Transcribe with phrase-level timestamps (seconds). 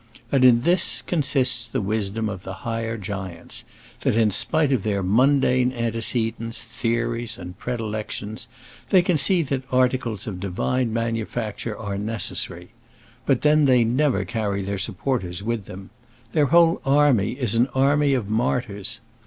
[0.31, 3.63] And in this consists the wisdom of the higher giants
[3.99, 8.47] that, in spite of their mundane antecedents, theories, and predilections,
[8.89, 12.69] they can see that articles of divine manufacture are necessary.
[13.27, 15.91] But then they never carry their supporters with them.
[16.33, 19.01] Their whole army is an army of martyrs.